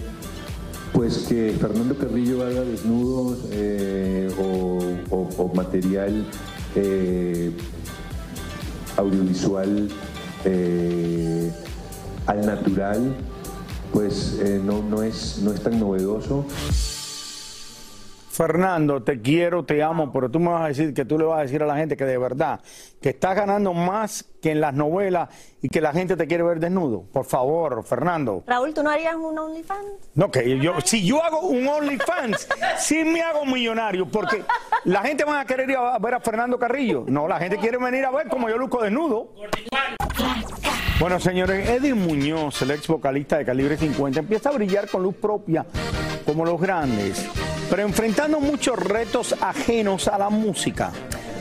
pues 0.92 1.18
que 1.28 1.56
Fernando 1.60 1.96
Carrillo 1.96 2.44
haga 2.44 2.62
desnudos 2.62 3.44
eh, 3.52 4.28
o, 4.40 5.52
material 5.54 6.26
eh, 6.74 7.52
audiovisual 8.96 9.88
al 12.26 12.44
natural, 12.44 13.14
pues 13.92 14.40
no, 14.64 15.02
es, 15.04 15.38
no 15.44 15.52
es 15.52 15.60
tan 15.62 15.78
novedoso. 15.78 16.44
Fernando, 18.38 19.02
te 19.02 19.20
quiero, 19.20 19.64
te 19.64 19.82
amo, 19.82 20.12
pero 20.12 20.30
tú 20.30 20.38
me 20.38 20.50
vas 20.50 20.62
a 20.62 20.68
decir 20.68 20.94
que 20.94 21.04
tú 21.04 21.18
le 21.18 21.24
vas 21.24 21.40
a 21.40 21.42
decir 21.42 21.60
a 21.60 21.66
la 21.66 21.74
gente 21.74 21.96
que 21.96 22.04
de 22.04 22.16
verdad, 22.18 22.60
que 23.02 23.08
estás 23.08 23.34
ganando 23.34 23.74
más 23.74 24.24
que 24.40 24.52
en 24.52 24.60
las 24.60 24.74
novelas 24.74 25.28
y 25.60 25.68
que 25.68 25.80
la 25.80 25.92
gente 25.92 26.16
te 26.16 26.28
quiere 26.28 26.44
ver 26.44 26.60
desnudo. 26.60 27.02
Por 27.12 27.24
favor, 27.24 27.82
Fernando. 27.82 28.44
Raúl, 28.46 28.72
¿tú 28.72 28.84
no 28.84 28.90
harías 28.90 29.16
un 29.16 29.36
OnlyFans? 29.36 29.88
No, 30.14 30.30
que 30.30 30.56
yo, 30.60 30.74
si 30.84 31.04
yo 31.04 31.20
hago 31.20 31.48
un 31.48 31.66
OnlyFans, 31.66 32.46
sí 32.78 33.02
me 33.02 33.22
hago 33.22 33.44
millonario, 33.44 34.06
porque 34.08 34.44
la 34.84 35.02
gente 35.02 35.24
va 35.24 35.40
a 35.40 35.44
querer 35.44 35.70
ir 35.70 35.76
a 35.76 35.98
ver 35.98 36.14
a 36.14 36.20
Fernando 36.20 36.60
Carrillo. 36.60 37.06
No, 37.08 37.26
la 37.26 37.40
gente 37.40 37.56
quiere 37.56 37.76
venir 37.78 38.04
a 38.04 38.12
ver 38.12 38.28
como 38.28 38.48
yo 38.48 38.56
luzco 38.56 38.80
desnudo. 38.80 39.32
Bueno, 41.00 41.18
señores, 41.18 41.68
Eddie 41.68 41.94
Muñoz, 41.94 42.62
el 42.62 42.70
ex 42.70 42.86
vocalista 42.86 43.38
de 43.38 43.44
Calibre 43.44 43.76
50, 43.76 44.20
empieza 44.20 44.50
a 44.50 44.52
brillar 44.52 44.88
con 44.88 45.02
luz 45.02 45.16
propia, 45.16 45.66
como 46.24 46.44
los 46.44 46.60
grandes, 46.60 47.28
pero 47.70 47.82
enfrentando 47.82 48.40
muchos 48.40 48.78
retos 48.78 49.34
ajenos 49.40 50.08
a 50.08 50.18
la 50.18 50.30
música. 50.30 50.92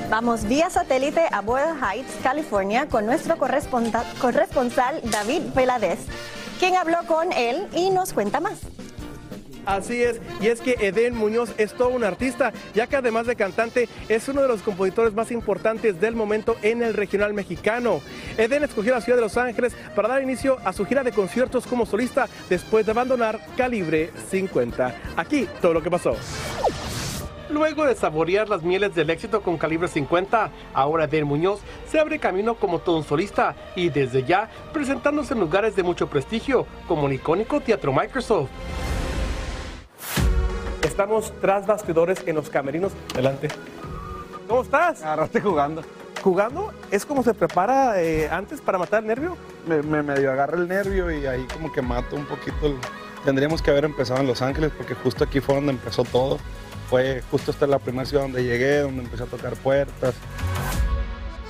Vamos 0.10 0.46
vía 0.46 0.69
satélite 0.69 1.22
a 1.31 1.41
Boyle 1.41 1.75
Heights, 1.81 2.13
California, 2.24 2.88
con 2.88 3.05
nuestro 3.05 3.38
corresponsal 3.38 5.01
David 5.03 5.41
Veladez, 5.53 6.00
quien 6.60 6.75
habló 6.75 7.00
con 7.07 7.34
él 7.34 7.67
y 7.75 7.89
nos 7.89 8.13
cuenta 8.13 8.39
más. 8.39 8.76
Así 9.67 10.01
es, 10.01 10.21
y 10.39 10.47
es 10.47 10.62
que 10.62 10.77
Eden 10.79 11.13
Muñoz 11.13 11.53
es 11.57 11.74
todo 11.74 11.89
un 11.89 12.05
artista, 12.05 12.53
ya 12.74 12.88
que 12.88 12.95
además 12.95 13.27
de 13.27 13.36
cantante 13.36 13.89
es 14.07 14.29
uno 14.29 14.41
de 14.41 14.47
los 14.47 14.62
compositores 14.62 15.13
más 15.13 15.29
importantes 15.29 16.00
del 16.00 16.15
momento 16.15 16.55
en 16.62 16.81
el 16.81 16.93
regional 16.93 17.33
mexicano. 17.33 18.00
Eden 18.38 18.63
escogió 18.63 18.93
la 18.93 19.01
ciudad 19.01 19.17
de 19.17 19.24
Los 19.24 19.36
Ángeles 19.36 19.75
para 19.93 20.07
dar 20.07 20.24
inicio 20.24 20.57
a 20.63 20.71
su 20.71 20.86
gira 20.86 21.03
de 21.03 21.12
conciertos 21.12 21.67
como 21.67 21.86
solista 21.86 22.29
después 22.50 22.86
de 22.86 22.93
abandonar 22.93 23.41
Calibre 23.57 24.12
50. 24.29 24.95
Aquí 25.17 25.50
todo 25.62 25.74
lo 25.74 25.83
que 25.83 25.91
pasó. 25.91 26.15
Luego 27.50 27.83
de 27.83 27.95
saborear 27.95 28.47
las 28.47 28.63
mieles 28.63 28.95
del 28.95 29.09
éxito 29.09 29.41
con 29.41 29.57
Calibre 29.57 29.89
50, 29.89 30.50
ahora 30.74 31.03
Eden 31.03 31.25
Muñoz 31.25 31.59
se 31.91 32.00
abre 32.00 32.19
camino 32.19 32.55
como 32.55 32.79
todo 32.79 32.95
un 32.95 33.03
solista 33.03 33.53
y 33.75 33.89
desde 33.89 34.24
ya 34.24 34.50
presentándose 34.71 35.33
en 35.33 35.41
lugares 35.41 35.75
de 35.75 35.83
mucho 35.83 36.07
prestigio, 36.07 36.65
como 36.88 37.07
el 37.07 37.13
icónico 37.15 37.59
Teatro 37.59 37.91
Microsoft. 37.91 38.50
Estamos 40.97 41.31
tras 41.39 41.67
bastidores 41.67 42.23
en 42.25 42.33
los 42.37 42.49
camerinos. 42.49 42.91
Adelante. 43.13 43.49
¿Cómo 44.47 44.63
estás? 44.63 45.03
Agarraste 45.03 45.39
jugando. 45.39 45.83
¿Jugando? 46.23 46.73
¿Es 46.89 47.05
como 47.05 47.21
se 47.21 47.35
prepara 47.35 48.01
eh, 48.01 48.27
antes 48.31 48.61
para 48.61 48.79
matar 48.79 49.03
el 49.03 49.07
nervio? 49.09 49.37
me, 49.67 49.83
me 49.83 50.01
medio 50.01 50.31
agarra 50.31 50.57
el 50.57 50.67
nervio 50.67 51.11
y 51.11 51.27
ahí 51.27 51.45
como 51.53 51.71
que 51.71 51.83
mato 51.83 52.15
un 52.15 52.25
poquito. 52.25 52.65
el- 52.65 52.77
Tendríamos 53.23 53.61
que 53.61 53.69
haber 53.69 53.85
empezado 53.85 54.21
en 54.21 54.25
Los 54.25 54.41
Ángeles 54.41 54.71
porque 54.75 54.95
justo 54.95 55.23
aquí 55.23 55.39
fue 55.39 55.53
donde 55.53 55.73
empezó 55.73 56.03
todo. 56.03 56.39
Fue 56.89 57.21
justo 57.29 57.51
esta 57.51 57.65
es 57.65 57.69
la 57.69 57.77
primera 57.77 58.07
ciudad 58.07 58.23
donde 58.23 58.43
llegué, 58.43 58.79
donde 58.79 59.03
empecé 59.03 59.21
a 59.21 59.27
tocar 59.27 59.53
puertas. 59.57 60.15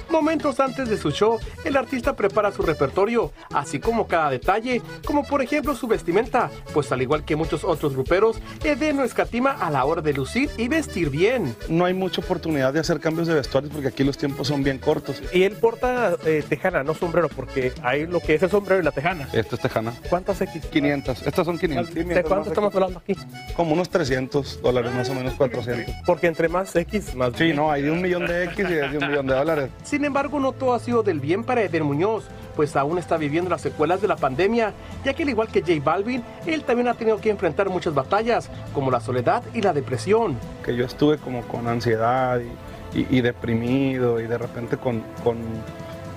Momentos 0.10 0.60
antes 0.60 0.90
de 0.90 0.98
su 0.98 1.12
show, 1.12 1.40
el 1.66 1.76
artista 1.76 2.16
prepara 2.16 2.52
su 2.52 2.62
repertorio, 2.62 3.32
así 3.54 3.80
como 3.80 4.08
cada 4.08 4.30
detalle, 4.30 4.82
como 5.06 5.24
por 5.24 5.42
ejemplo 5.42 5.76
su 5.76 5.88
vestimenta, 5.88 6.50
pues 6.74 6.92
al 6.92 7.02
igual 7.02 7.26
que 7.26 7.36
muchos 7.36 7.64
otros 7.64 7.94
gruperos, 7.94 8.40
Eden 8.64 8.98
no 8.98 9.04
escatima 9.04 9.52
a 9.52 9.70
la 9.70 9.84
hora 9.86 10.02
de 10.02 10.14
lucir 10.14 10.50
y 10.58 10.68
vestir 10.68 11.10
bien. 11.10 11.56
No 11.70 11.86
hay 11.86 11.94
mucha 11.94 12.22
oportunidad 12.22 12.74
de 12.74 12.80
hacer 12.80 13.00
cambios 13.00 13.28
de 13.28 13.36
vestuarios 13.36 13.72
porque 13.72 13.90
aquí 13.90 14.04
los 14.04 14.18
tiempos 14.18 14.48
son 14.48 14.64
bien 14.64 14.78
cortos. 14.78 15.22
Y 15.34 15.44
él 15.44 15.56
porta 15.56 16.16
eh, 16.26 16.44
tejana, 16.48 16.84
no 16.84 16.94
sombrero, 16.94 17.30
porque 17.30 17.74
hay 17.84 18.08
lo 18.08 18.20
que 18.20 18.36
es 18.36 18.44
el 18.44 18.50
sombrero 18.50 18.82
y 18.82 18.84
la 18.86 18.92
tejana. 18.92 19.28
Esto 19.34 19.56
es 19.56 19.62
tejana. 19.62 19.94
¿Cuántas 20.10 20.40
X? 20.42 20.66
500. 20.66 21.28
Estas 21.28 21.46
son 21.46 21.58
500. 21.58 21.94
¿De 21.94 22.24
cuánto 22.24 22.50
estamos 22.50 22.74
hablando 22.74 23.00
aquí? 23.00 23.16
Como 23.56 23.74
unos 23.74 23.90
300 23.90 24.62
dólares, 24.62 24.94
más 24.94 25.10
o 25.10 25.16
menos 25.16 25.34
400. 25.34 25.94
Porque 26.06 26.28
entre 26.28 26.48
más 26.48 26.76
X, 26.76 27.16
más 27.16 27.34
Sí, 27.38 27.54
no, 27.54 27.72
hay 27.72 27.84
de 27.84 27.92
un 27.92 28.02
millón 28.02 28.26
de 28.26 28.46
X 28.46 28.60
y 28.60 28.74
de 28.74 28.98
un 28.98 29.08
millón 29.08 29.28
de 29.28 29.36
dólares. 29.36 29.70
Sin 29.98 30.06
embargo, 30.06 30.40
no 30.40 30.52
todo 30.52 30.76
ha 30.76 30.80
sido 30.80 31.02
del 31.02 31.20
bien 31.20 31.44
para 31.44 31.64
Eden 31.64 31.82
Muñoz, 31.82 32.26
pues 32.56 32.76
aún 32.76 33.00
está 33.00 33.18
viviendo 33.18 33.50
las 33.50 33.62
secuelas 33.62 34.00
de 34.00 34.08
la 34.08 34.16
pandemia, 34.16 34.72
ya 35.04 35.16
que 35.16 35.24
al 35.24 35.30
igual 35.30 35.48
que 35.48 35.62
J 35.62 35.84
Balvin, 35.84 36.24
él 36.46 36.62
también 36.66 36.88
ha 36.88 36.94
tenido 36.94 37.20
que 37.20 37.32
enfrentar 37.32 37.68
muchas 37.68 37.96
batallas, 37.96 38.48
como 38.76 38.92
la 38.92 39.00
soledad 39.00 39.42
y 39.56 39.62
la 39.64 39.74
depresión. 39.74 40.38
Que 40.64 40.76
yo 40.76 40.86
estuve 40.86 41.18
como 41.18 41.42
con 41.48 41.68
ansiedad 41.68 42.40
y 42.94 43.22
deprimido 43.22 44.22
y 44.22 44.28
de 44.28 44.38
repente 44.38 44.78
con, 44.78 45.02
con, 45.24 45.40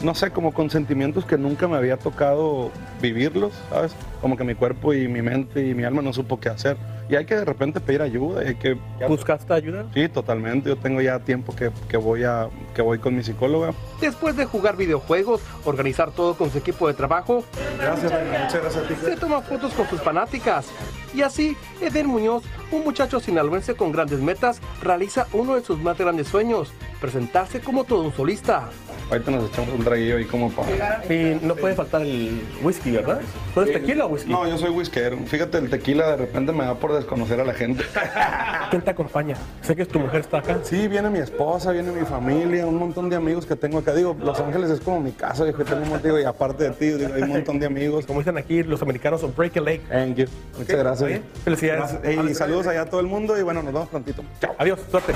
no 0.02 0.14
sé, 0.14 0.30
como 0.30 0.52
con 0.52 0.68
sentimientos 0.68 1.24
que 1.24 1.38
nunca 1.38 1.66
me 1.66 1.78
había 1.78 1.96
tocado 1.96 2.70
vivirlos, 3.00 3.54
¿sabes? 3.70 3.94
Como 4.20 4.36
que 4.36 4.44
mi 4.44 4.54
cuerpo 4.54 4.92
y 4.92 5.08
mi 5.08 5.22
mente 5.22 5.66
y 5.66 5.74
mi 5.74 5.84
alma 5.84 6.02
no 6.02 6.12
supo 6.12 6.38
qué 6.38 6.50
hacer. 6.50 6.76
Y 7.10 7.16
hay 7.16 7.24
que 7.24 7.34
de 7.34 7.44
repente 7.44 7.80
pedir 7.80 8.02
ayuda. 8.02 8.44
y 8.44 8.48
hay 8.48 8.54
que, 8.54 8.78
¿Buscaste 9.08 9.52
ayuda? 9.52 9.86
Sí, 9.92 10.08
totalmente. 10.08 10.68
Yo 10.68 10.76
tengo 10.76 11.00
ya 11.00 11.18
tiempo 11.18 11.54
que, 11.56 11.72
que 11.88 11.96
voy, 11.96 12.22
a, 12.22 12.48
que 12.72 12.82
voy 12.82 12.98
con 12.98 13.16
mi 13.16 13.24
psicóloga. 13.24 13.72
Después 14.00 14.36
de 14.36 14.44
jugar 14.44 14.76
videojuegos, 14.76 15.40
organizar 15.64 16.12
todo 16.12 16.36
con 16.36 16.50
su 16.50 16.58
equipo 16.58 16.86
de 16.86 16.94
trabajo, 16.94 17.42
Gracias, 17.78 18.12
muchas 18.12 18.54
gracias 18.62 18.84
a 18.84 18.88
ti. 18.88 18.94
se 19.04 19.16
toma 19.16 19.40
fotos 19.42 19.72
con 19.74 19.88
sus 19.88 20.00
fanáticas. 20.00 20.68
Y 21.12 21.22
así, 21.22 21.56
Eden 21.80 22.06
Muñoz, 22.06 22.44
un 22.70 22.84
muchacho 22.84 23.18
sinaloense 23.18 23.74
con 23.74 23.90
grandes 23.90 24.20
metas, 24.20 24.60
realiza 24.80 25.26
uno 25.32 25.56
de 25.56 25.62
sus 25.64 25.80
más 25.80 25.98
grandes 25.98 26.28
sueños, 26.28 26.72
presentarse 27.00 27.60
como 27.60 27.82
todo 27.82 28.02
un 28.02 28.12
solista. 28.14 28.68
Ahorita 29.10 29.30
nos 29.32 29.50
echamos 29.50 29.74
un 29.74 29.84
traguillo 29.84 30.18
ahí 30.18 30.24
como 30.24 30.50
para... 30.50 31.04
Y 31.12 31.40
no 31.42 31.56
puede 31.56 31.74
faltar 31.74 32.02
el 32.02 32.42
whisky, 32.62 32.92
¿verdad? 32.92 33.20
¿Tú 33.52 33.62
eres 33.62 33.74
tequila 33.74 34.06
o 34.06 34.08
whisky? 34.08 34.30
No, 34.30 34.46
yo 34.46 34.56
soy 34.56 34.70
whiskero. 34.70 35.18
Fíjate, 35.26 35.58
el 35.58 35.68
tequila 35.68 36.10
de 36.12 36.16
repente 36.16 36.52
me 36.52 36.64
da 36.64 36.74
por 36.74 36.92
desconocer 36.92 37.40
a 37.40 37.44
la 37.44 37.52
gente. 37.52 37.84
¿Quién 38.70 38.82
te 38.82 38.90
acompaña? 38.90 39.36
Sé 39.62 39.74
que 39.74 39.84
tu 39.84 39.98
mujer 39.98 40.20
está 40.20 40.38
acá. 40.38 40.58
Sí, 40.62 40.86
viene 40.86 41.10
mi 41.10 41.18
esposa, 41.18 41.72
viene 41.72 41.90
mi 41.90 42.06
familia, 42.06 42.66
un 42.66 42.76
montón 42.76 43.10
de 43.10 43.16
amigos 43.16 43.46
que 43.46 43.56
tengo 43.56 43.78
acá. 43.78 43.94
Digo, 43.94 44.16
Los 44.20 44.38
Ángeles 44.38 44.70
es 44.70 44.80
como 44.80 45.00
mi 45.00 45.12
casa, 45.12 45.42
viejo, 45.42 45.64
tengo 45.64 45.82
un 45.82 45.88
motivo 45.88 46.18
y 46.20 46.24
aparte 46.24 46.64
de 46.64 46.70
ti, 46.70 46.86
digo, 46.90 47.12
hay 47.12 47.22
un 47.22 47.28
montón 47.30 47.58
de 47.58 47.66
amigos. 47.66 48.06
Como 48.06 48.20
dicen 48.20 48.38
aquí 48.38 48.62
los 48.62 48.80
americanos, 48.80 49.24
break 49.36 49.56
a 49.56 49.60
leg. 49.60 49.80
Thank 49.88 50.16
you. 50.16 50.26
Muchas 50.56 50.76
gracias. 50.76 51.20
Felicidades. 51.44 52.00
Gracias. 52.02 52.30
Y 52.30 52.34
saludos 52.34 52.66
allá 52.68 52.82
a 52.82 52.86
todo 52.86 53.00
el 53.00 53.06
mundo 53.06 53.36
y 53.38 53.42
bueno, 53.42 53.62
nos 53.62 53.72
vemos 53.72 53.88
prontito. 53.88 54.22
Chao. 54.40 54.54
Adiós, 54.58 54.78
suerte. 54.90 55.12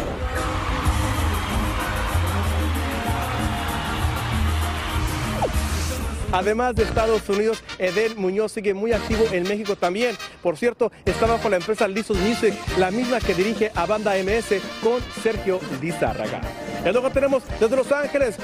Además 6.34 6.74
de 6.74 6.82
Estados 6.82 7.28
Unidos, 7.28 7.62
Eden 7.78 8.20
Muñoz 8.20 8.50
sigue 8.50 8.74
muy 8.74 8.92
activo 8.92 9.24
en 9.30 9.44
México 9.44 9.76
también. 9.76 10.16
Por 10.42 10.56
cierto, 10.56 10.90
está 11.04 11.26
bajo 11.26 11.48
la 11.48 11.56
empresa 11.56 11.86
Lizos 11.86 12.16
Music, 12.16 12.52
la 12.76 12.90
misma 12.90 13.20
que 13.20 13.34
dirige 13.34 13.70
a 13.72 13.86
Banda 13.86 14.14
MS 14.16 14.60
con 14.82 15.00
Sergio 15.22 15.60
Lizárraga. 15.80 16.40
Y 16.84 16.90
luego 16.90 17.08
tenemos 17.10 17.44
desde 17.60 17.76
Los 17.76 17.92
Ángeles. 17.92 18.36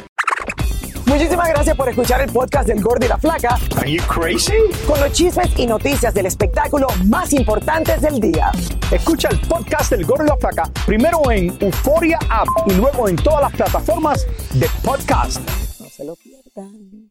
Muchísimas 1.07 1.49
gracias 1.49 1.77
por 1.77 1.89
escuchar 1.89 2.21
el 2.21 2.33
podcast 2.33 2.69
del 2.69 2.81
Gordo 2.81 3.05
y 3.05 3.09
la 3.09 3.19
Flaca. 3.19 3.59
Are 3.77 3.91
you 3.91 4.01
crazy? 4.05 4.53
Con 4.87 5.01
los 5.01 5.11
chismes 5.11 5.51
y 5.59 5.67
noticias 5.67 6.15
del 6.15 6.27
espectáculo 6.27 6.87
más 7.07 7.33
importantes 7.33 8.01
del 8.03 8.21
día. 8.21 8.53
Escucha 8.93 9.31
el 9.31 9.41
podcast 9.41 9.91
del 9.91 10.07
Gordo 10.07 10.27
y 10.27 10.29
la 10.29 10.37
Flaca 10.37 10.71
primero 10.87 11.29
en 11.33 11.59
Euforia 11.59 12.21
App 12.29 12.47
y 12.67 12.75
luego 12.75 13.09
en 13.09 13.17
todas 13.17 13.41
las 13.41 13.53
plataformas 13.53 14.25
de 14.55 14.69
podcast. 14.85 15.41
No 15.81 15.89
se 15.89 16.05
lo 16.05 16.15
pierdan. 16.15 17.11